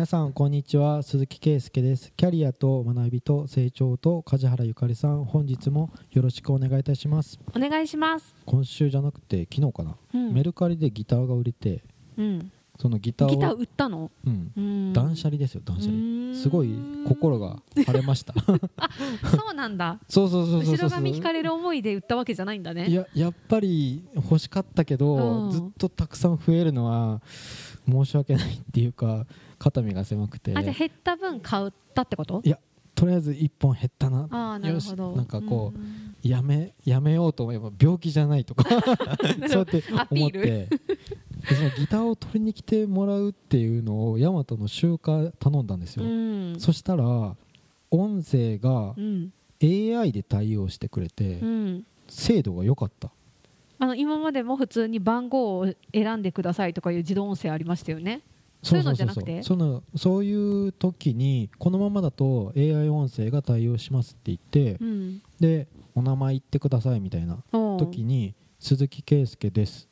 [0.00, 1.02] 皆さんこんにちは。
[1.02, 2.10] 鈴木圭介です。
[2.16, 5.26] キャリアと学びと成長と梶原ゆかりさん。
[5.26, 7.38] 本日もよろしくお願いいたします。
[7.54, 10.32] お願いします、今週じゃなくて昨日かな、うん。
[10.32, 11.84] メルカリでギターが売れて
[12.16, 12.50] うん、
[12.80, 14.52] そのギターをギター売ったの、うん。
[14.56, 16.34] うん、断捨離ですよ断捨離。
[16.34, 16.74] すごい
[17.06, 18.32] 心が晴れました。
[18.40, 20.00] そうなんだ。
[20.08, 20.62] そうそうそう。
[20.62, 22.86] 後ろ髪引かれる思いで売ったわけじゃないんだね。
[22.88, 25.50] いややっぱり欲しかったけど、うん。
[25.50, 27.20] ずっとたくさん増えるのは
[27.90, 29.26] 申し訳ないっていうか
[29.58, 30.52] 肩身が狭くて。
[30.56, 32.40] あじゃあ減った分買ったってこと？
[32.44, 32.58] いや
[32.94, 34.28] とりあえず1本減ったな。
[34.30, 35.16] ああなるほど。
[35.16, 38.64] なんかこう、んやめやめようと思えば病気じゃないとか
[39.48, 40.38] そうやって思って。
[40.40, 40.68] で
[41.48, 46.60] そのギターを取りに来てもらうっていうのをヤマトの集荷頼んだんですうよ、ん。
[46.60, 47.34] そしたら
[47.90, 49.32] 音声がうん。
[49.62, 51.84] AI で対応してくれて、うん。
[52.08, 53.10] 精度が良かった
[53.80, 58.20] あの今までも普通に番号を選んでくださいとかいう自動音声ありましたよね。
[58.62, 59.42] そういうのじゃなくて？
[59.42, 65.22] そうそういう時にこのままだと AI 音声が対応しますって言って、うん。
[65.40, 67.42] でお名前言ってくださいみたいな
[67.78, 69.88] 時に鈴木圭介です。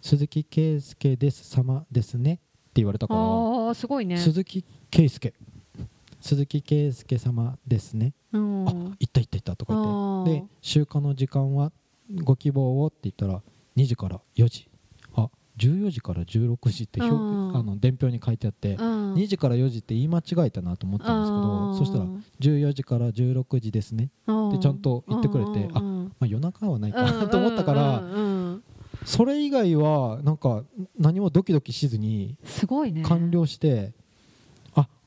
[0.00, 2.40] 鈴木圭介です様ですねって
[2.76, 4.16] 言われたからああすごいね。
[4.16, 5.34] 鈴木圭介。
[6.22, 8.14] 鈴木圭介様ですね。
[8.32, 8.66] うん。
[8.66, 10.40] あ行った行った行ったとか言って。
[10.40, 11.72] で集荷の時間は
[12.24, 13.42] ご希望をって言ったら
[13.76, 14.68] 2時から4時。
[15.14, 19.14] あ14時から16時ってあの伝票に書いてあってうん。
[19.14, 22.06] 2時から4時って言い間違えたなと思ったんですけどそしたら
[22.40, 24.10] 14時から16時ですね
[24.50, 28.02] でちゃんと言ってくれてあまあ夜中はないかなと思ったから
[29.04, 30.64] それ以外はなんか
[30.98, 33.02] 何もドキドキしずにすごいね。
[33.02, 34.01] 完了してあ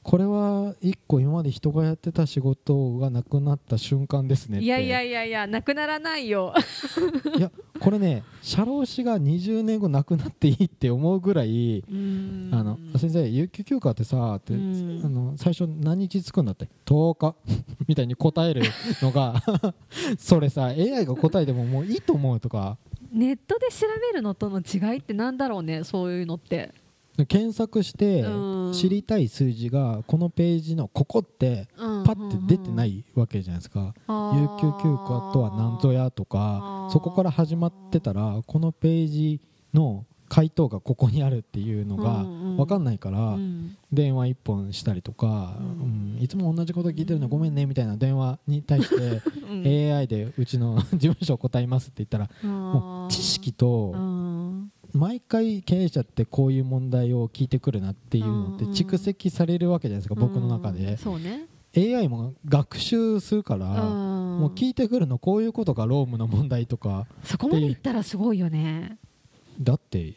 [0.06, 4.66] これは一個今まで人がやってた仕事がなくなった瞬間ですねって。
[4.66, 6.54] いやいやいやいやなくならないよ。
[7.36, 12.52] いやこれね社労士が20年後なくなっていいって思うぐらいうん。
[12.54, 15.02] あの先生有給休暇ってさって、うん。
[15.04, 17.36] あの最初何日つくんだって？10日？
[17.88, 18.62] みたいに答える
[19.02, 19.42] のが
[20.20, 22.78] それさ AI が答えてももういいと思うとか。
[23.12, 26.74] ネットで調べるのとの違いってなんだろうねそういうのって
[27.24, 28.74] 検索してうん。
[28.74, 33.94] 知りたい数字がこのページのここってパパッて出てないわけじゃないですか。
[34.08, 39.42] 有給休暇とは何ぞやとかそこから始まってたらこのページ
[39.74, 43.78] の回答がここにあるっていうのが分かんないからうん。
[43.94, 45.66] 電話一本したりとか、うん。
[46.18, 48.96] うんいつも同じこと聞いてるのごめんねみたいな電話に対して
[49.48, 49.94] うん。
[49.96, 54.25] AI でうちの事務所答えますって言ったらもう知識とうん
[54.96, 60.76] 毎回経営者ってこういう問題を聞いてくるなっていうのってうん蓄積されるわけじゃないですか僕の中うん。
[60.76, 60.98] で。
[60.98, 61.46] そうね。
[61.78, 68.98] AI も学習するからももう聞いてくるのこういうことがロームの問題とかそこまでいったらすごいよね。
[69.60, 70.14] だって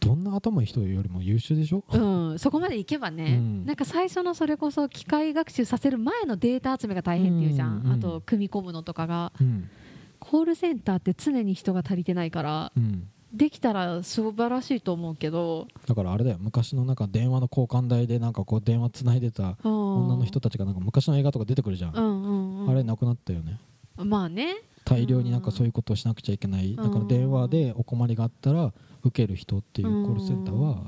[0.00, 1.82] どんな頭いい人よりも優秀でしょ？
[1.90, 2.38] うん。
[2.38, 3.36] そこまでいけばね。
[3.38, 3.64] うん。
[3.64, 7.92] なんか最初のそれこそ機械学習させる前のデータ集めが大変っていうじゃうんうんん。
[7.94, 9.32] あと組み込むのとかが。
[9.40, 9.70] うん。
[10.18, 12.72] コールセンターって常に人が足りてないから。
[12.76, 15.68] うんできたら素晴らしいと思うけど。
[15.86, 16.38] だからあれだよ。
[16.40, 22.70] 昔のなんか電話の交換台でなんかこう電話つないでた女女の人たちがなんか昔の映画とか出てくるじゃん、うんうんうん。
[22.70, 23.60] あれなくなったよね。
[23.96, 24.56] まあね。
[24.84, 30.84] 大量になんかそういうことをしなくちゃいけない、んだから電話でお困りがあったら受ける人っていうコールセンターは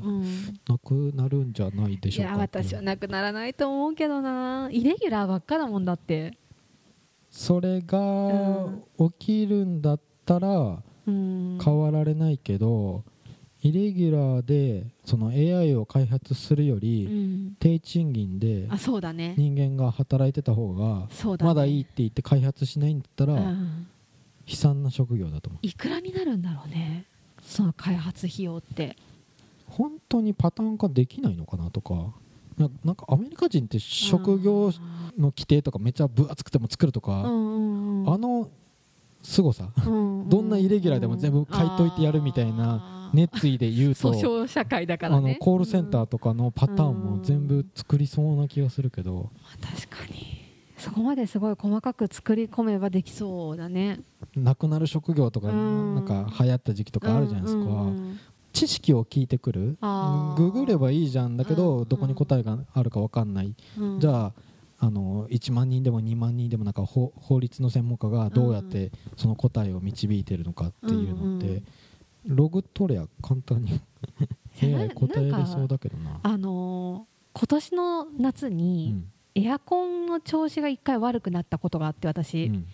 [0.69, 2.33] なくなるんじゃないでいしょうか。
[2.33, 4.69] や私はなくならないと思うけどな。
[4.71, 6.39] イレギュラーばっかだもんだって。
[7.31, 10.83] それが起きるんだったらうん
[11.63, 13.05] 変わられないけど、
[13.63, 17.57] イレギュラーでその AI を開発するようりん。
[17.59, 18.69] 低賃金で
[19.37, 21.09] 人間が働いてた方が
[21.41, 23.87] まだいいって言って開発しないんだったらうん。
[24.47, 25.67] 悲惨な職業だと思う。
[25.67, 27.05] いくらになるんだろうね。
[27.43, 28.97] その開発費用って。
[29.67, 32.15] 本当にパターン化できないのかなとか。
[32.57, 34.73] ななんかアメリカ人って職業
[35.17, 38.13] の規定とかめっちゃ分厚くても作るとうか、んうんうん。
[38.15, 38.49] あの
[39.23, 39.71] 凄さ？
[39.87, 40.29] うん。
[40.29, 49.31] どんなイレギュラーでも全部書いといてやるみたいな熱意で言うと、訴訟社会だからあのねコールセンターとかのパターンも全部作りそうな気がするけど、
[49.61, 50.39] 確かに。
[50.77, 54.01] そこまですごい細かく作り込めばできそうだね。
[54.37, 55.95] なくなる職業とかうん。
[55.97, 57.67] なんか流行った時期とかあるじゃないですか、うん。
[57.67, 58.21] うん
[58.51, 59.77] 知識を聞いてくる？
[60.37, 64.01] ググればいいじゃんだけど、うんどこに答えがあるか分かんない、うん。
[64.01, 64.33] じゃあ
[64.81, 71.65] あの1万人でも2万人でもなんか法法律の専門家がどうやってその答えを導いてるのかっていうのって、うんうん
[72.27, 73.81] ログ取りゃ簡単に
[74.63, 76.21] AI 答えれそうだけどな。
[76.23, 79.05] あのー今年の夏うにん。
[79.37, 82.67] エアコンの調子が一回悪くなったことがあって私、うん。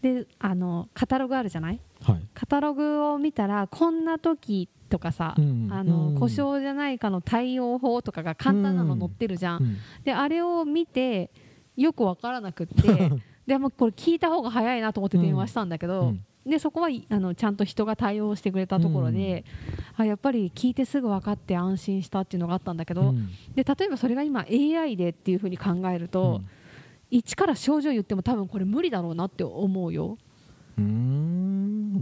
[0.00, 1.80] であのカタログあるじゃない？
[2.02, 2.22] はい。
[2.34, 11.30] カタログを見たらこんな時とかさ、うん、あの、うん、故障じゃないかの対応法とかが簡単なの載ってるじゃん、であれを見て
[11.76, 13.12] よく分からなくって
[13.46, 16.14] でもこれ聞いた方が早いなと思って電話したんだけど、
[16.46, 19.44] でそこはあのちゃんと人が対応してくれたところで、
[19.98, 26.48] うん、あやっぱり聞いてすぐ分かって安心したっていうのがあったんだけど、うん、で例えばそれが今 AI でっていうふうに考えると、うん、
[27.10, 30.18] 一から症状言っても多分これ無理だろうなって思うよ。
[30.78, 31.45] うん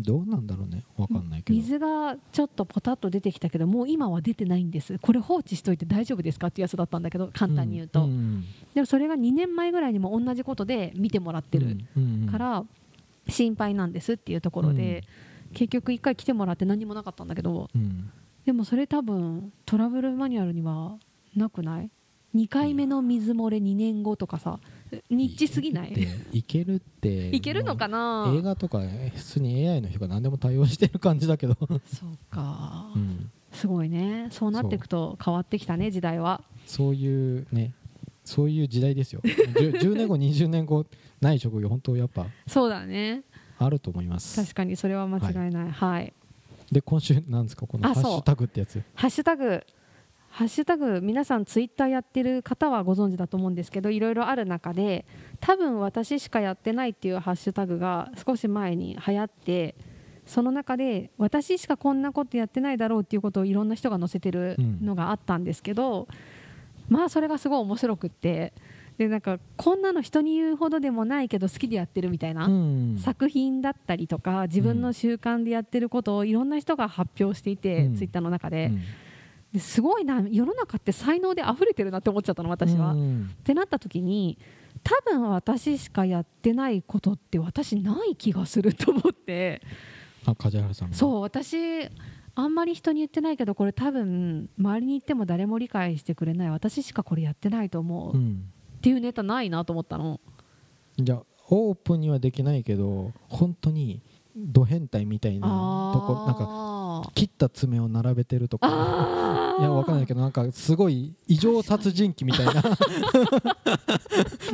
[0.04, 0.84] どうなんだろうね。
[0.96, 1.58] 分かんないけど。
[1.58, 4.98] 水がちょっとポタッと出てきたけどもう今は出てないんです。
[4.98, 8.08] これ放置しといて大丈夫ですかっていうやつだったんだけど簡単に言うと、
[8.74, 11.78] でもそれが2年前ぐらいにも同じことで見てもらってる
[12.30, 12.64] から、
[13.28, 15.04] 心配なんですっていうところで、
[15.48, 18.10] うん、結局1回来てもらって何もなかったんだけど、うん、
[18.44, 20.98] でもそれ多分トラブルマニュアルには
[21.34, 21.90] なくない
[22.34, 24.58] ？2回目の水漏れ2年後とかさ
[25.10, 25.94] ニッチすぎない
[26.32, 28.32] いけるっていけるのかな？
[28.36, 28.80] 映画とか
[29.14, 31.56] 普通に AI の人が何でも対応してる感じだけど。
[31.60, 31.78] そう
[32.30, 34.28] か、うん、すごいね。
[34.30, 36.42] そうなっていくと変わってきたね時代は。
[36.66, 37.72] そういうね
[38.24, 39.20] そういう時代ですよ。
[39.24, 40.86] 10, 10年後20年後
[41.20, 43.22] ない職業本当やっぱそうだね。
[43.58, 44.40] あると思います。
[44.40, 45.70] 確かにそれは間違いない。
[45.70, 46.12] はい、
[46.72, 47.66] で今週なんですか？
[47.66, 48.82] このハッシュタグってやつ。
[48.94, 49.62] ハッシュタグ
[50.34, 55.06] ハッシュタグ皆さんツイッターやってる方はご存知だと思うんですけどいろいろある中で
[55.38, 59.76] 多分私しかやってないっていうハッシュタグが少し前に流行って
[60.26, 66.08] その中で私しかこんなことやってないだろうっていうことをいろんな人が載せてるのがあったんですけど、
[66.90, 68.54] うん、まあそれがすごい面白くって
[68.98, 72.48] でなんかこんなの人に言うほどでもないけど好きでやってるみたいな、
[72.98, 78.72] 作品だったりとか自分の習慣でやってることをいろんな人が発表していて、ツイッターの中で。
[78.72, 79.03] で
[79.58, 82.92] すごいな世の中って才能で溢れてるなって思っちゃったの私は。
[82.92, 82.96] っ
[83.42, 84.38] てなった時に
[84.82, 89.62] 多分私しかやってないことって私ない気がすると思って。
[90.26, 91.56] あ梶原さんそう私
[92.36, 98.44] あんまり人に言ってないけどこれ多分周りに言っても誰も理解してくれない私しかこれやってないと思う、うん、
[98.78, 100.20] っていうネタないなと思ったの。
[100.98, 104.02] じゃあオープンにはできないけど本当に
[104.34, 105.46] ド変態みたいな
[105.94, 106.73] とこなんか
[107.14, 109.56] 切った爪を並べてるとか。
[109.58, 112.62] いやわかんないけどなんかすごい異常殺人鬼みたいな。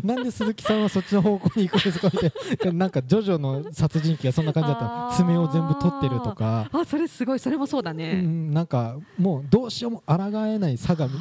[0.04, 2.32] なんで鈴木さんはそっちの方向に行くんですかみたい
[2.72, 2.78] な。
[2.78, 5.16] なんかジョジョの殺人鬼がそんな感じだった。
[5.16, 6.68] 爪を全部取ってるとか。
[6.72, 11.20] あそれすごいそれもそうだね、うん、なんかもうどうしようも抗えない相模に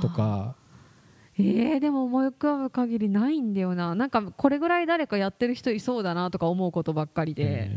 [0.00, 0.54] とか。
[1.36, 3.94] えー、でも思い浮かぶ限りないんだよな。
[3.94, 7.70] なんかこれぐらい誰かやってる人いそうだなとか思うことばっかりで、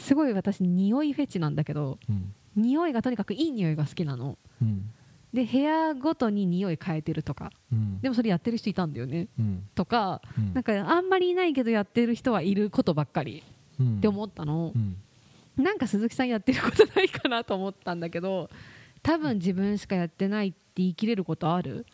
[0.00, 4.90] すごい私匂いフェチなんだけど、うん、匂いがとにかくいい匂いが好きなの、うん、
[5.32, 9.28] で部屋ごとに匂い変えてるとか、うん、でもそれやってる人いたんだよね、
[9.74, 10.20] とか、
[10.54, 13.44] なんかあんまりいないけどやってる人はいることばっかり
[13.80, 14.72] って思ったの、
[15.56, 18.50] なんか鈴木さんやってることないかなと思ったんだけど
[19.02, 21.86] 多分自分しかやってないって言い切れることある？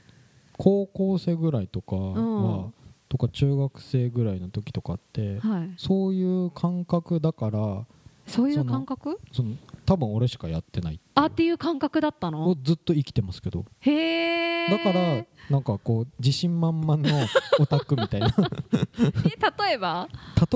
[0.59, 2.75] 高校生ぐらいとかは、うん、
[3.09, 7.85] とか中学生ぐらいの時とかって、はい、そういう感覚だから
[8.27, 9.19] そういう感覚？
[9.33, 12.57] その多分俺しかやってないあっていう感覚だったの？
[12.63, 13.65] ずっと生きてますけど。
[13.81, 17.27] へえだからなんかこう自信満々の
[17.61, 18.27] オタクみたいな。
[18.29, 20.09] 例えば？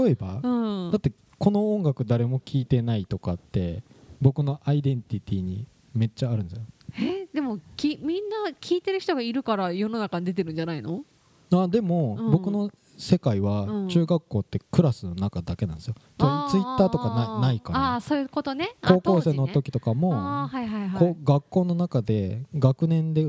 [0.04, 3.82] 例えば、うん、だってこの音楽誰も聴いてないとかって
[4.20, 6.62] 僕のアイデンティティにめっちゃあるんですよ。
[6.98, 11.04] えでもきみんな聞いてる人がいるから世の中に出てるんじゃないの？
[11.52, 12.68] あでも、うん、僕の
[13.00, 16.00] 世界は中学校ってクラスの中だけなんですよ、ツ
[16.58, 17.94] イッターとかないないから。
[17.96, 18.76] あそういうことね。
[18.82, 23.26] 高校生の時とかも、はいはいはい、学校の中で学年で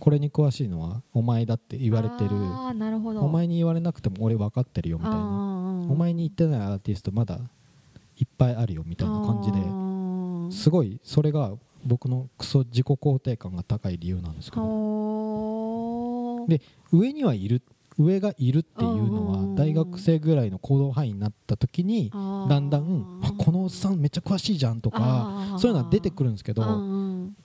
[0.00, 2.30] これに詳しいのはお前だって言われてる。
[2.32, 3.20] あなるほど。
[3.20, 5.86] お前に言われなくても俺分かってるよみたいな。
[5.88, 7.38] お前に言ってないアーティストまだ
[8.18, 9.58] いっぱいあるよみたいな感じで。
[10.54, 11.52] すごいそれが
[11.86, 16.46] 僕のクソ自己肯定感が高い理由なんですけど。
[16.48, 16.60] で
[16.92, 17.62] 上にはいる
[17.98, 26.62] 上がいるっていうのは大学生ぐらいの行動範囲になった時にだんだんあこのおっさんめっちゃ詳しいじゃんとかそういうのは出てくるんですけど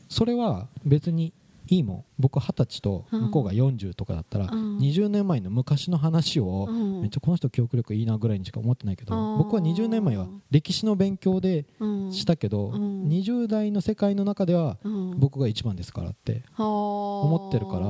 [0.10, 1.34] それは別に
[1.72, 2.04] いいもん。
[2.18, 6.68] 僕二十歳と向こうが40とかだったら、20年前の昔の話を、
[7.02, 11.66] めっちゃこの人記憶力いいなぐらいにしか思ってないけど、僕は20年前は歴史の勉強で
[12.10, 14.78] したけど、20代の世界の中では
[15.18, 17.86] 僕が一番ですからって思ってるから、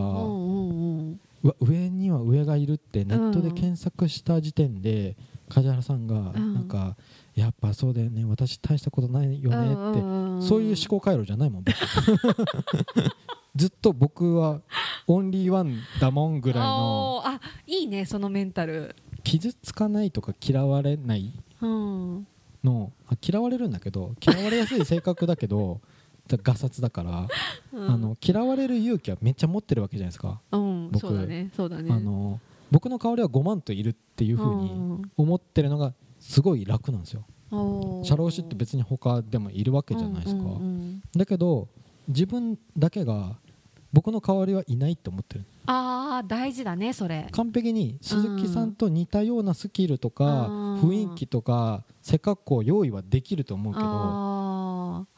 [1.60, 5.16] 上には上がいるってネットで検索した時点で
[5.50, 6.96] 梶原さんがなんか、
[7.36, 11.76] やっぱそうだよね私大したことないよねってそういう思考回路じゃないもん僕。
[13.56, 14.62] ずっと僕は
[15.08, 18.96] オンリーワンだもんぐらいのあいいねそのメンタル。
[19.24, 22.28] 傷つかないとか嫌われない、うん、
[22.64, 25.82] のあ嫌われるんだけど嫌われやすい性格だけど
[26.38, 27.28] ガサツだから、
[27.74, 27.90] うん。
[27.90, 31.08] あの嫌われる勇気はめっちゃ持ってるわけじゃないですか、うん僕。
[31.08, 31.92] そうだねそうだね。
[31.92, 32.40] あの
[32.72, 35.12] 僕の香りは5万といるっていう風にうん。
[35.18, 37.24] 思ってるのがすごい楽なんですよ。
[38.04, 41.68] 社労士って別に他でもいるわけじゃないですか、うんうんうんだけど
[42.08, 43.38] 自分だけが
[43.94, 45.46] 僕の代わりはいないって思ってる。
[45.66, 47.28] ああ大事だねそれ。
[47.32, 50.82] 完璧に鈴木さんと似たようなスキルとかうん。
[50.82, 53.90] 雰囲気とか背格好用意はできると思うけどあ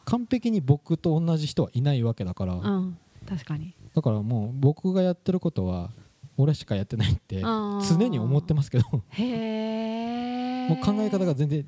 [0.06, 2.54] 完璧に僕と同じ人はいないわけだから。
[2.54, 2.98] あうん。
[3.28, 3.76] 確かに。
[3.94, 5.92] だからもう僕がやってることは
[6.38, 8.86] 俺しかやってないって常に思ってますけど。
[8.92, 11.66] もへえう考え方が全然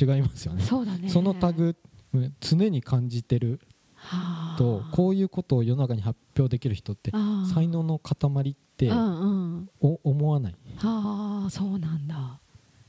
[0.00, 0.62] 違いますよね。
[0.62, 1.08] そうだね。
[1.08, 1.76] そのタグ
[2.14, 3.60] うん常に感じてる
[3.94, 4.58] はあ。
[4.58, 7.12] とこういうことを世の中に発表できる人って
[7.52, 9.26] 才能の塊ってうんう
[9.60, 9.70] ん。
[9.80, 10.54] お思わない。
[10.78, 12.40] はあそうなんだ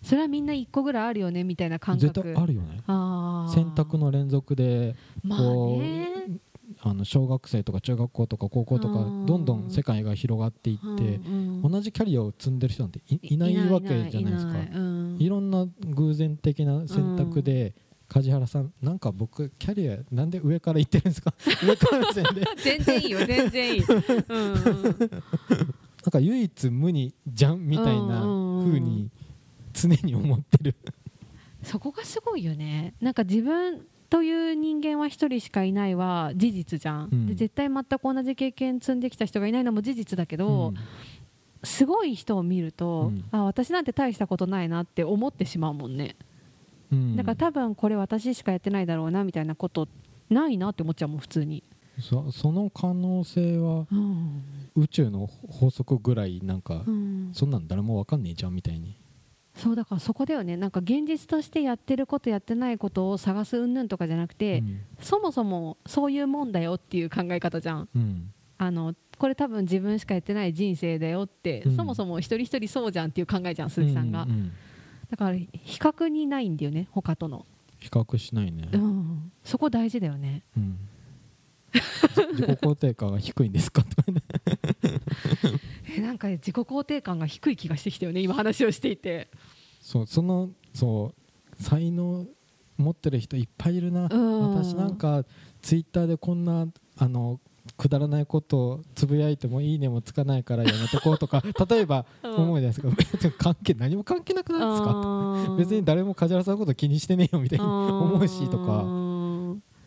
[0.02, 2.08] それはみんな一個ぐらいあるよねみたいな感覚。
[2.14, 2.82] 絶対あるよね。
[3.54, 6.10] 選択の連続でまあこうね
[6.84, 9.26] あの小学生とか中学校とか高校とかうん。
[9.26, 11.20] どんどん世界が広がっていって
[11.62, 14.54] 同じキャリアを積んでる人なんていいないわけじゃないですか。
[15.20, 17.76] いろんな偶然的な選択で
[18.08, 21.34] 梶原さんなんか僕キャリアなんで上から言ってるんですか？
[21.64, 22.44] 上から目線で。
[22.58, 24.54] 全然いいよ全然いい、うんうん、
[26.04, 28.22] なんか唯一無二じゃんみたいな
[28.66, 29.10] 風に
[29.72, 30.76] 常に思ってる。
[31.64, 32.94] そこがすごいよね。
[33.02, 37.28] なんか自分という人間は一人しかいないは事実じゃん、うん。
[37.28, 40.76] で絶対全く同じ経験積んできた人がいないのも事実だけど、うん。
[41.64, 43.24] すごい人を見ると、うん。
[43.32, 46.16] あ私なんて大したことないなって思ってしまうもんね。
[46.92, 47.16] うん。
[47.16, 49.88] だから多分これ私しかやってないだろうなみたいなこと
[50.30, 51.64] ないなって思っちゃうもん普通に、
[52.00, 54.44] そその可能性はうん。
[54.76, 58.98] 宇宙の法則ぐらいなんかうん、そんなん誰もわかんねえじゃんみたいに
[59.56, 60.56] そうだからそこだよね。
[60.58, 64.80] なんか現実としてやってることやってないことを探す云々とかじゃなくて、うん。
[65.00, 67.90] そもそもそういうもんだよっていう考え方じゃん。
[67.94, 68.34] うん。
[68.58, 71.76] あのこれ多分自分しかやってない人生だよって、うん。
[71.76, 74.52] そもそも一人一人そうじゃんっていう考えじゃん鈴木さんが、ううん。
[75.10, 75.48] だから比
[75.80, 77.46] 較にないんだよね他との、
[77.80, 78.70] 比較しないね。
[78.72, 80.44] うん、そこ大事だよね。
[80.56, 80.78] うん。
[82.34, 83.84] 自己肯定感が低いんですか？
[83.84, 84.22] とかね。
[85.98, 89.30] えなんか自己肯定感が低い気がしてきたよね今話をしていて
[89.92, 91.12] そうそのそ
[91.60, 92.26] う才能
[92.78, 94.56] 持ってる人いっぱいいるな、うん。
[94.64, 95.24] 私なんか
[95.62, 96.66] ツイッターでこんな
[96.98, 97.40] あの
[97.78, 102.36] くだらないことをつぶやいてもいいねもつかないからやめとこうとか 例えばうん。
[102.36, 104.86] 思うじゃないですか、別 に関係何も関係なくないですか？
[104.94, 106.54] か別に誰も梶原さん。
[106.54, 108.86] のこと気にしてねえよみたいに思うしとか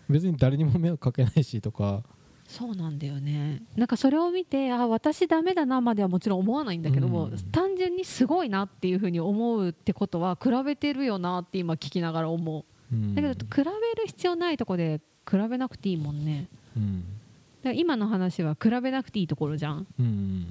[0.08, 2.02] 別に誰にも迷惑かけないしとか
[2.46, 3.62] そうなんだよね。
[3.76, 7.38] なんかそれを見てあ私ダメだなまではもちろん思わないんだけども、うん。
[7.50, 12.94] 単純にすごいなっていうふうに思うってことは比べてるよなって今聞きながら思う。
[12.94, 13.14] うん。
[13.14, 13.72] だけど比べる
[14.06, 16.48] 必要ないとこで比べなくていいもんね。
[16.76, 17.00] うん。
[17.00, 19.80] だから今の話は比べなくていいところじゃん。
[19.80, 20.46] っうん。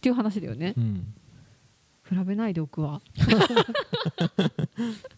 [0.00, 0.74] ていう話だよね。
[0.76, 1.14] うん。
[2.08, 3.00] 比べないでおくわ。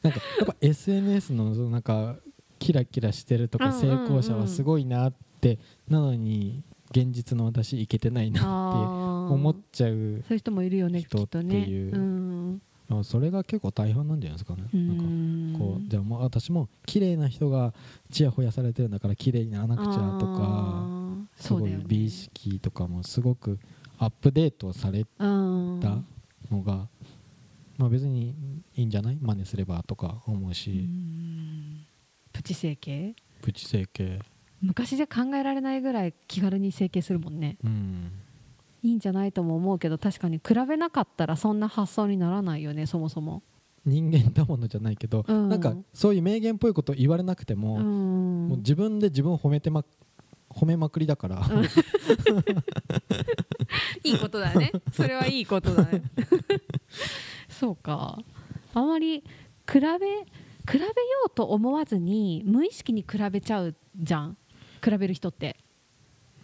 [0.02, 2.16] なんかやっぱ SNS のそのなんか
[2.58, 14.68] キラキラしてるとか成功者はすごいなってなのに現実の私いけてないなって思っちゃうそういう人もいるよねき人っとねっていううんあそれが結構大半なんじゃないですかね。
[14.72, 17.74] うなんかんこうじゃあもう私も綺麗な人が
[18.12, 20.86] ちやほやされてるんだから綺麗にならなくちゃとか
[21.36, 23.58] すごい美意識とかもすごく
[23.98, 25.80] アップデートされうん。
[25.80, 25.98] た
[26.54, 26.86] のが、
[27.76, 28.36] まあ、別に
[28.76, 29.18] いいんじゃない？
[29.20, 31.86] 真似すればとか思うし、うん。
[32.32, 33.16] プチ整形？
[33.42, 34.20] プチ整形
[34.62, 37.56] 昔じゃ考えられないぐらい気軽に整形するもんね。
[37.64, 38.12] うん。
[38.82, 43.42] いいんじゃないとも思うけど確かに比べなかったらそんな発想にならないよねそもそも。
[43.84, 45.48] 人間だものじゃないけど、うん。
[45.48, 48.48] なんかそういう名言っぽいこと言われなくても,、うん。
[48.48, 49.84] もう自分で自分を褒めてま
[50.50, 51.42] 褒めまくりだから、
[54.02, 54.72] いいことだね。
[54.92, 56.02] それはいいことだね。
[57.50, 58.18] そうか。
[58.72, 59.22] あまり
[59.70, 60.86] 比べ比べよ
[61.26, 64.36] うと思わずに無意識に比べちゃうじゃん
[64.82, 65.56] 比べる人って。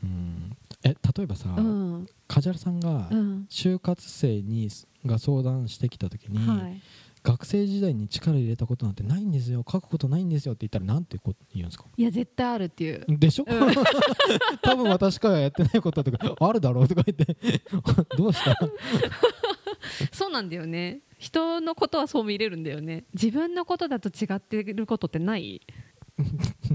[0.02, 0.56] うん。
[0.84, 2.08] え例えばさ、うん。
[2.28, 3.46] 梶原さんがうん。
[3.50, 4.68] 就活生に
[5.06, 6.80] が相談してきた時に、はい。
[7.22, 9.64] 学生時代に力入れたことなんてないんですよ。
[9.70, 11.84] 書くことないんですよって言ったらなんてこ言うんですか？
[11.96, 13.04] いや絶対あるっていう。
[13.08, 13.74] でしょ、うん。
[14.60, 17.36] 多分私からやってないこととかあるだろうとか言って。
[18.18, 18.58] どうした？
[20.12, 21.00] そうなんだよね。
[21.18, 23.04] 人のことはそう見れるんだよね。
[23.14, 25.60] 自分のことだと違ってることってない？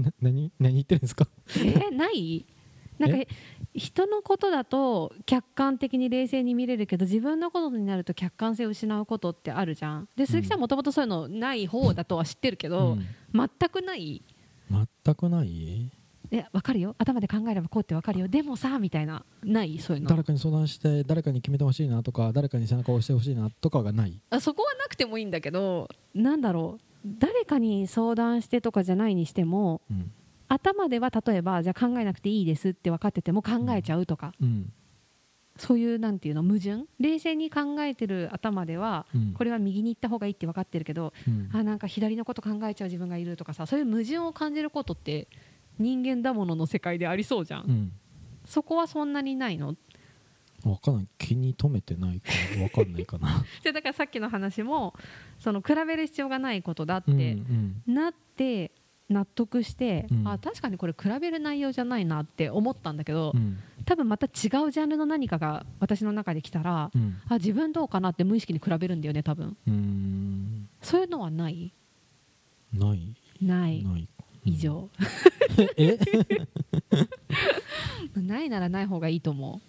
[0.02, 1.26] な 何何言ってるんですか？
[1.56, 2.46] えーない？
[2.98, 3.28] なんかえ？
[3.74, 10.08] 人のことだと客観的に冷静に見れるけど自分のことになると客観性を失うことってあるじゃん。
[10.16, 13.06] で鈴木さんもともとそういうのない方だとは知ってるけど、うん、
[13.58, 14.22] 全くない？
[15.04, 15.90] 全くない？
[16.30, 16.94] え分かるよ。
[16.98, 18.28] 頭で考えればこうって分かるよ。
[18.28, 19.24] でもさみたいな。
[19.44, 19.78] ない？
[19.78, 20.10] そういうの。
[20.10, 24.20] 誰かに相談して誰かに決めてほしいなとか誰かに背中を押してほしいなとかがない。
[24.30, 30.12] あそこはなくてもいいんだけどなんだろう誰かに相談してとかじゃないにしても、うん、
[30.48, 34.72] 頭では例えばじゃあ考えなくていいですって分かってても考えちゃうとか、うん、
[35.56, 36.86] そういうなんていうの矛盾？
[36.98, 41.12] 冷静に考えてる頭では、うん、これは右に行った方がいいって分かってるけど、
[41.52, 45.28] あなんか左のこと考えちゃう自分がいるとかさそういう矛盾を感じることって
[45.78, 47.92] 人間だものの世界でありそうじゃん、うん、
[48.44, 49.76] そこはそんなにないの？
[50.62, 51.08] 分かんない。
[51.18, 53.44] 気に留めてないから分かんないかな。
[53.62, 54.94] じゃだからさっきの話も
[55.38, 57.38] その比べる必要がないことだって
[57.86, 58.72] なって
[59.08, 69.56] 納得して、うん、あ確かにこれ比べる内容じゃないなって思ったんだけど、うん、多分また違うジャンルの何かが私の中で来たら、うん、あ自分どうかなって無意識に比べるんだよね多分。
[70.82, 71.72] そういうのはない？
[72.74, 73.14] ない。
[73.40, 74.08] ない。
[74.44, 74.90] 以上。
[75.76, 75.98] え？
[78.20, 79.60] ないならない方がいいと思う、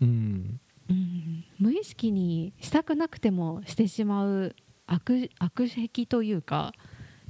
[0.00, 0.60] うん、
[0.90, 4.54] うん、無意識にしたくなくてもしてしまう
[4.86, 6.72] 悪悪癖というか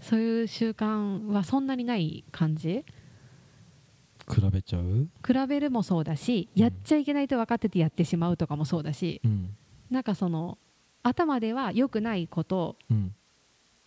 [0.01, 2.85] そういう習慣はそんなにない感じ？
[4.29, 5.09] 比べちゃう？
[5.27, 9.55] 比べるもそうだし、やっちゃいけないと分かっててやってしまうとかもそうだし、うん、
[9.91, 10.59] なんかその
[11.03, 13.15] 頭では良くないこと、うん、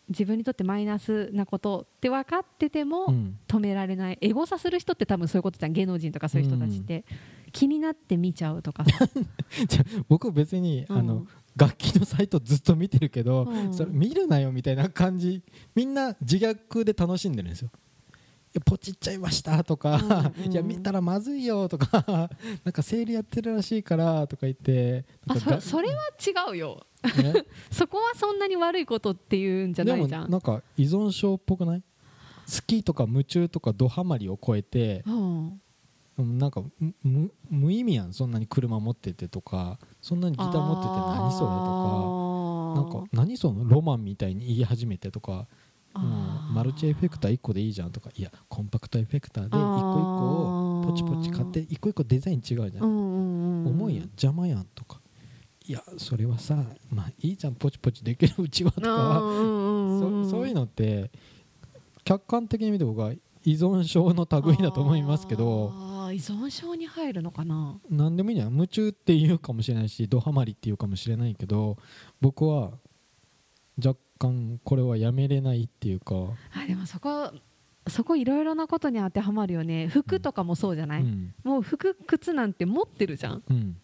[0.09, 3.07] 自分にとってマイナスなことって分かってても
[3.47, 5.73] 止められない、うん、エゴサする人って多分そういうことじゃん。
[5.73, 7.17] 芸能人とかそういう人たちって、うん、
[7.51, 8.85] 気になって見ちゃうとか。
[9.69, 15.41] さ僕別に、うん、あの楽器のサイトずっと見てるけど、それ見るなよみたいな感じ
[15.73, 17.71] みんな自虐で楽しんでるんですよ。
[18.65, 22.29] ポチっちゃいましたとか、うんうん、 いや見たらまずいよとか
[22.63, 26.85] なんか生理やってるらしいからとか言ってあそそれは違うよ。
[27.71, 30.31] そこはそんなに悪いことっていうんじゃないじゃん。
[30.31, 31.81] なんか依存症っぽくない？
[31.81, 35.61] 好きとか夢中とかドハマりを超えて、うん、
[36.17, 36.63] なんか
[37.49, 45.47] 無意味やんそんなに車持っててとかそんなにギター持ってて何それとかなんか何そのロマンみたいに言い始めてとか
[45.95, 55.01] うん、マルチエフェクター1個でいいじゃんとかいやコンパクトエフェクターで1個1個をポチポチ買って1個1個デザイン違うじゃん,、重いやん邪魔やんとか。
[55.65, 61.11] いやそれはさまあいいじゃんポチポチできるうちはとかそそういうのって
[62.05, 63.11] 客観的に見て僕は
[63.43, 65.73] 依存症の類だと思いますけど
[66.11, 67.79] 依存症に入るのかな？
[67.89, 71.77] 何でもいいんじゃ夢中って言うかもしれないしドハマりって言うかもしれないけど
[72.21, 72.71] 僕は
[73.83, 76.15] 若干これはやめれないっていうか。
[76.53, 77.31] あでもそこ
[77.87, 79.87] そこいろいろなことに当てはまるよね。
[79.87, 83.77] 服とかもそうじゃない、うん、もう服靴なんて持ってるじゃん、うん、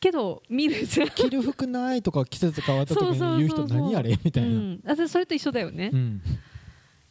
[0.00, 1.08] けど見るじゃん。
[1.10, 4.18] 着る服ないとか季節変わった時に言う人何あれ？
[4.24, 5.90] みたいな、うん、あそれと一緒だよね、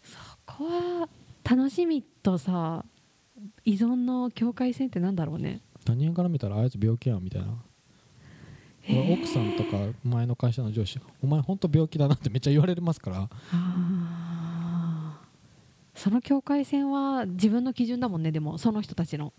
[0.02, 1.10] そこは
[1.44, 2.86] 楽しみとさ
[3.66, 5.62] 依存の境界線ってなんだろうね。
[5.86, 7.48] 他人から見たらあいつ病気やんみたいな。
[9.14, 13.30] 奥さんとか前の会社の上司お前本当病気だなってめっちゃ言われますから。
[15.94, 19.34] その境界線は自分の基準だもんねでもその人たちの。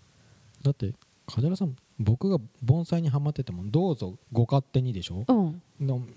[0.62, 0.93] だって
[1.27, 5.62] 梶原さん僕が盆栽にはまっててもどうぞご勝手にでしょ、うん、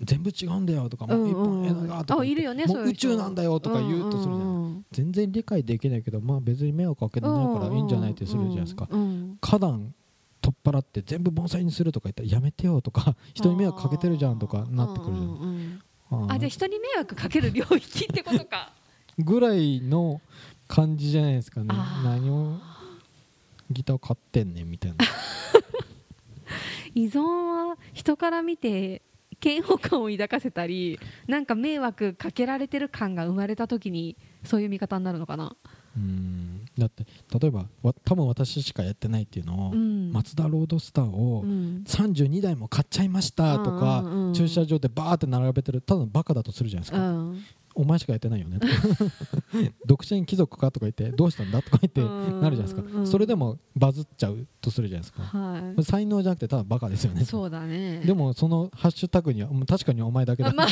[0.02, 8.88] 全部違うんだよとか、もう一本枝がとか、いるよね、宇宙なんだよとか言うとするじゃん,、全然理解できないけど、まあ、別に迷惑かけてないからいいんじゃないってするじゃないですか、
[9.40, 9.94] 花壇
[10.40, 15.82] 取っ払って全部盆栽にするとか言ったらやめてよとか人に迷惑かけてるじゃんとかなってくるじゃん。
[16.30, 18.72] あじゃあ人に迷惑かける領域ってことか。
[19.18, 20.20] ぐらいの
[20.68, 21.74] 感じじゃないですかね。
[22.04, 22.58] 何を
[23.70, 24.98] ギター買ってんねんみたいな
[26.96, 29.02] 依存は人から見て
[29.44, 35.54] 嫌悪感を抱かせたりなんか迷惑かけられてる感が生まれた時にそういう見方になるのかな？
[35.94, 36.64] うん。
[36.78, 37.04] だって
[37.38, 37.66] 例えば
[38.04, 47.44] 多分私しかやってないっていうのを、うん、マツダロードスターを32台も買っちゃいましたとか、うん、駐車場でバーって並べてるただのバカだとするじゃないですか、うん、
[47.76, 48.58] お前しかやってないよね
[49.86, 52.82] 独身貴族かとか言ってどうしたんだとか言ってなるじゃないですか。
[53.06, 57.24] それでもバズっちゃうとするじゃないですか、はい、才能じゃなくてただバカですよね。
[57.24, 58.00] そうだね。
[58.00, 60.68] でもそのハッシュタグには確かにお前だけだ、まあ、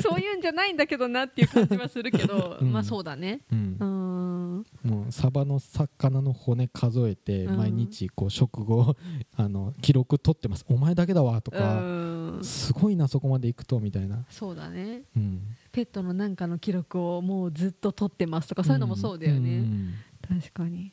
[0.00, 3.40] そういうんじゃないんだけどなっていう感じはするけど、うん、まあそうだね。
[3.52, 3.76] うん
[4.82, 8.96] もうサバの魚の骨数えて毎日こう食後
[9.36, 10.64] あの記録取ってます。
[10.68, 11.82] お前だけだわとか
[12.42, 14.24] すごいなそこまでいくとみたいな。
[14.30, 15.42] そうだね、うん、
[15.72, 19.94] ペットのなんかの記録をもうずっと取ってますとかそういうのもそうだよね、うん、
[20.26, 20.92] 確かに。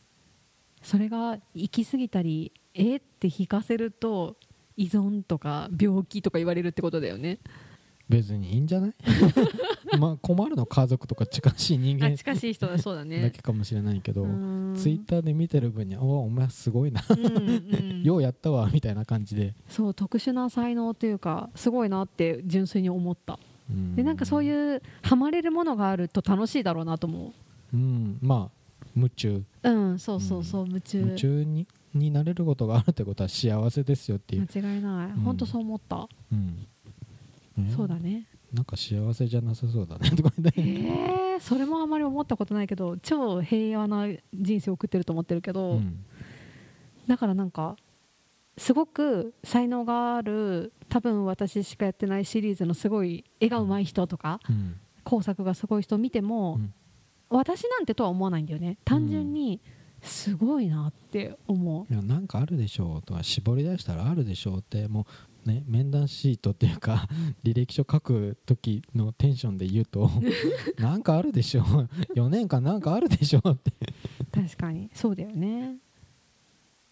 [0.82, 4.38] それが行き過ぎたりえって引かせると
[4.78, 7.40] 依存とか病気とか言われるってことだよね
[8.10, 8.94] 別にいいんじゃない？
[10.00, 13.22] まあ困るの家族とか近しい人間近しい人はそうだね。
[13.22, 14.24] だけかもしれないけど、
[14.76, 17.02] ツイッターで見てる分に「おお前すごいな。
[18.04, 23.40] ようやったわ」みたいな感じで、そう特殊な才能というかすごいなって純粋に思った。
[23.70, 23.96] うん。
[23.96, 27.34] でなんかそういうハマれるものがあると楽しいだろうなと思
[27.74, 27.78] う。
[27.78, 29.44] ん、まあ夢中。
[29.64, 31.00] ううんそうそうそう夢中。
[31.00, 35.22] 夢中にになれることがあるってことは幸せですよっていう、間違いない、うん。
[35.24, 36.48] 本当そう思った、うん。
[36.48, 36.68] ね
[37.76, 38.28] そうだね。
[38.54, 40.10] なんか幸せじゃなさそうだね。
[40.12, 40.62] とか言って。
[40.62, 46.06] えー、それもあまり思ったことないけど超平和な人生を送ってると思ってるけど、うん。
[47.08, 47.76] だからなんか
[48.58, 54.76] すごく才能がある多分私しかやってないシリーズのすごい絵が上手い人とかうん。
[55.04, 56.74] 工作がすごい人を見ても、うん。
[57.30, 58.78] 私なんてとは思わないんだよね。
[58.84, 59.62] 単純に
[60.02, 65.06] すごいなって思う、いやなんかあるでしょうとか絞り出したらあるでしょうってもう
[65.48, 67.08] ね面談シートっていうか
[67.44, 70.12] 履歴書書く時のテンションで言うと
[70.78, 71.64] なんかあるでしょう。
[72.14, 73.72] 4年間なんかあるでしょうって、
[74.32, 74.90] 確かに。
[74.94, 75.78] そうだよね。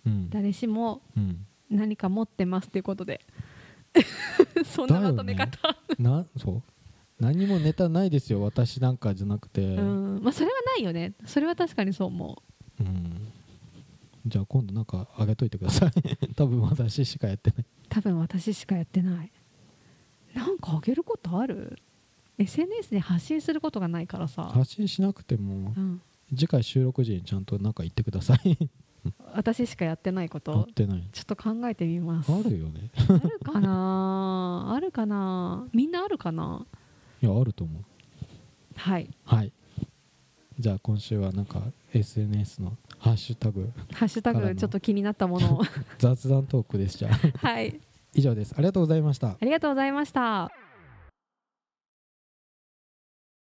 [0.06, 0.30] うん。
[0.30, 3.22] 誰しもうん、何か持ってますっていうことで。
[4.66, 5.58] そんなまとめ方、
[5.98, 6.64] なそう。
[7.20, 8.42] 何もネタないですよ。
[8.42, 10.20] 私なんかじゃなくて、うん。
[10.22, 11.14] まあそれはないよね。
[11.26, 12.44] それは確かにそう思
[12.80, 12.84] う。
[12.84, 13.32] ん。
[14.26, 15.92] じゃあ今度なんかあげといてください。
[16.36, 17.60] 多分私しかやってない。
[17.60, 19.32] う多分私しかやってない。
[20.34, 21.80] なんかあげることある
[22.38, 28.58] ？SNS で発信することがないからさ、発信しなくてもうん、次回収録時にちゃんとなんか言ってください。
[29.34, 31.08] 私しかやってないこやとってない。
[31.14, 32.34] ちょっと考えてみます。
[32.34, 32.90] あるよね。
[32.98, 34.74] あるかな？
[34.76, 35.66] あるかな？
[35.72, 36.68] みんなあるかな？
[37.22, 37.84] いやあると思う。
[38.76, 39.10] はい。
[39.24, 39.54] はい。
[40.60, 41.62] じゃあ今週はなんか
[41.94, 45.62] SNS のハッシュタグハッシュタグちょっと気になったものを。
[46.00, 47.80] 雑談トークでしたはい
[48.16, 48.54] 以上です。
[48.58, 49.28] ありがとうございました。
[49.30, 50.65] ありがとうございました。